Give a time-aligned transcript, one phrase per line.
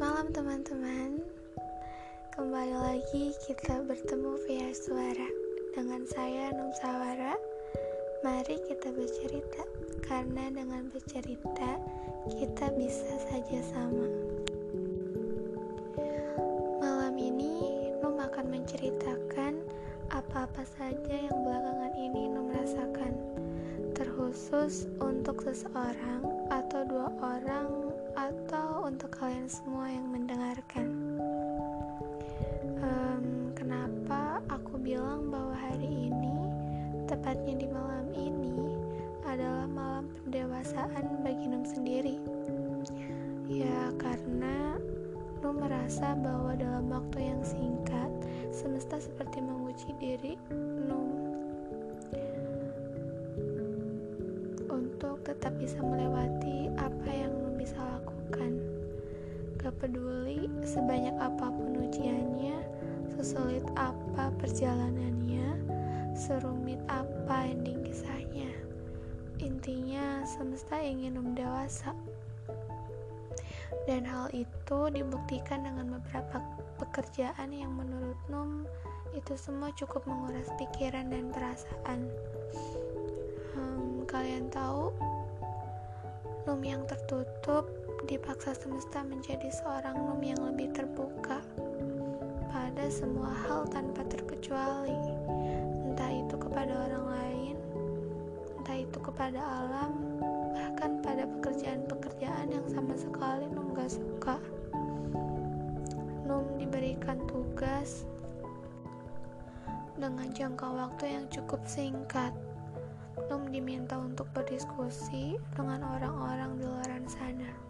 [0.00, 1.20] malam teman-teman.
[2.32, 5.28] Kembali lagi kita bertemu via suara.
[5.76, 7.36] Dengan saya Num Sawara.
[8.24, 9.60] Mari kita bercerita.
[10.00, 11.76] Karena dengan bercerita
[12.32, 14.08] Kita bisa saja sama.
[16.80, 19.60] Malam ini Num akan menceritakan
[20.16, 23.12] Apa-apa saja yang belakangan ini Num rasakan.
[23.92, 27.89] Terkhusus untuk seseorang Atau dua orang
[29.20, 30.88] kalian semua yang mendengarkan.
[32.80, 36.48] Um, kenapa aku bilang bahwa hari ini,
[37.04, 38.80] tepatnya di malam ini,
[39.28, 42.16] adalah malam pendewasaan bagi Num sendiri?
[43.44, 44.80] Ya, karena
[45.44, 48.08] Num merasa bahwa dalam waktu yang singkat,
[48.48, 50.40] semesta seperti menguji diri
[50.88, 51.12] Num
[54.72, 58.69] untuk tetap bisa melewati apa yang bisa lakukan.
[59.70, 62.58] Gak peduli sebanyak apa pun ujiannya,
[63.14, 65.46] sesulit apa perjalanannya,
[66.10, 68.50] serumit apa ending kisahnya.
[69.38, 71.94] Intinya semesta ingin Num dewasa.
[73.86, 76.42] Dan hal itu dibuktikan dengan beberapa
[76.82, 78.66] pekerjaan yang menurut Num
[79.14, 82.10] itu semua cukup menguras pikiran dan perasaan.
[83.54, 84.90] Hmm, kalian tahu
[86.50, 87.70] Num yang tertutup
[88.10, 91.38] dipaksa semesta menjadi seorang Num yang lebih terbuka
[92.50, 94.98] pada semua hal tanpa terkecuali,
[95.86, 97.56] entah itu kepada orang lain,
[98.58, 99.94] entah itu kepada alam,
[100.50, 104.42] bahkan pada pekerjaan-pekerjaan yang sama sekali Num gak suka.
[106.26, 108.02] Num diberikan tugas
[109.94, 112.34] dengan jangka waktu yang cukup singkat
[113.30, 117.69] Num diminta untuk berdiskusi dengan orang-orang di luar sana.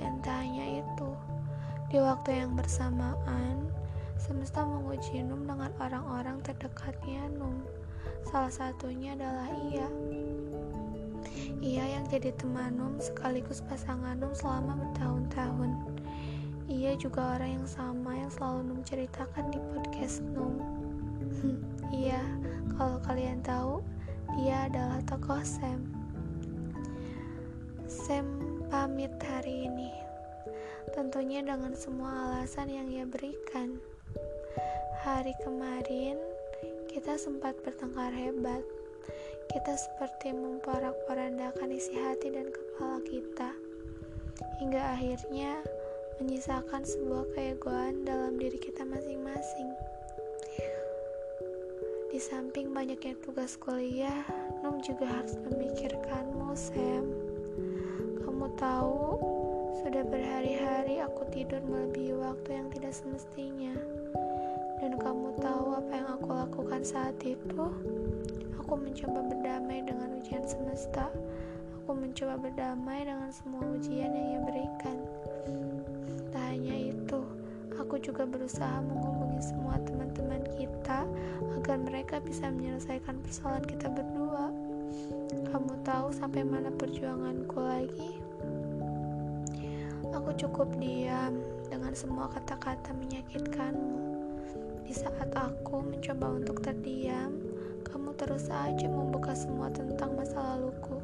[0.00, 1.10] Dan tak hanya itu,
[1.92, 3.68] di waktu yang bersamaan,
[4.16, 7.60] semesta menguji Num dengan orang-orang terdekatnya Num.
[8.24, 9.88] Salah satunya adalah Ia.
[11.60, 15.70] Ia yang jadi teman Num sekaligus pasangan Num selama bertahun-tahun.
[16.70, 20.56] Ia juga orang yang sama yang selalu Num ceritakan di podcast Num.
[21.90, 22.22] Iya,
[22.78, 23.82] kalau kalian tahu,
[24.38, 25.90] dia adalah tokoh Sam.
[27.90, 29.90] Sam pamit hari ini.
[30.94, 33.82] Tentunya dengan semua alasan yang ia berikan.
[35.02, 36.14] Hari kemarin,
[36.86, 38.62] kita sempat bertengkar hebat.
[39.50, 43.50] Kita seperti memporak-porandakan isi hati dan kepala kita.
[44.62, 45.58] Hingga akhirnya
[46.22, 49.70] menyisakan sebuah keegoan dalam diri kita masing-masing.
[52.14, 54.22] Di samping banyaknya tugas kuliah,
[54.62, 57.29] Num juga harus memikirkanmu, Sam.
[58.40, 59.00] Kamu tahu,
[59.84, 63.76] sudah berhari-hari aku tidur melebihi waktu yang tidak semestinya.
[64.80, 67.68] Dan kamu tahu apa yang aku lakukan saat itu?
[68.64, 71.12] Aku mencoba berdamai dengan ujian semesta.
[71.84, 74.96] Aku mencoba berdamai dengan semua ujian yang ia berikan.
[76.32, 77.20] Tak hanya itu,
[77.76, 81.04] aku juga berusaha menghubungi semua teman-teman kita
[81.60, 84.48] agar mereka bisa menyelesaikan persoalan kita berdua.
[85.52, 88.19] Kamu tahu sampai mana perjuanganku lagi?
[90.20, 91.40] Aku cukup diam
[91.72, 94.04] dengan semua kata-kata menyakitkanmu.
[94.84, 97.40] Di saat aku mencoba untuk terdiam,
[97.88, 101.00] kamu terus saja membuka semua tentang masa laluku.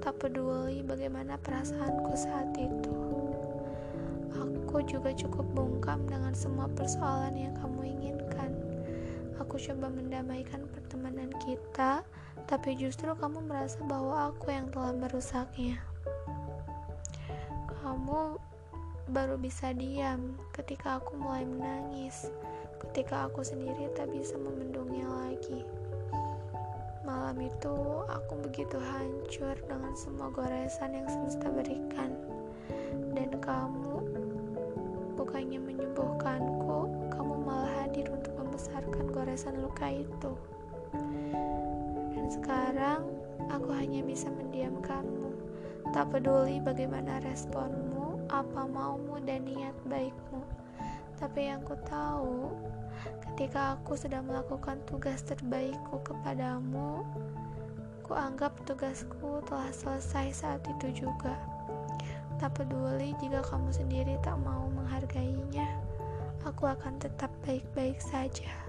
[0.00, 2.96] Tak peduli bagaimana perasaanku saat itu.
[4.32, 8.56] Aku juga cukup bungkam dengan semua persoalan yang kamu inginkan.
[9.44, 12.00] Aku coba mendamaikan pertemanan kita,
[12.48, 15.84] tapi justru kamu merasa bahwa aku yang telah merusaknya.
[17.98, 18.38] Kamu
[19.10, 22.30] baru bisa diam ketika aku mulai menangis,
[22.78, 25.66] ketika aku sendiri tak bisa membendungnya lagi.
[27.02, 27.74] Malam itu
[28.06, 32.14] aku begitu hancur dengan semua goresan yang semesta berikan,
[33.18, 34.06] dan kamu
[35.18, 40.32] bukannya menyembuhkanku, kamu malah hadir untuk membesarkan goresan luka itu.
[42.14, 43.02] Dan sekarang
[43.50, 45.34] aku hanya bisa mendiamkanmu,
[45.90, 47.97] tak peduli bagaimana responmu,
[48.28, 50.44] apa maumu dan niat baikmu.
[51.18, 52.52] Tapi yang ku tahu,
[53.26, 57.02] ketika aku sudah melakukan tugas terbaikku kepadamu,
[58.06, 61.34] ku anggap tugasku telah selesai saat itu juga.
[62.38, 65.66] Tak peduli jika kamu sendiri tak mau menghargainya,
[66.46, 68.67] aku akan tetap baik-baik saja.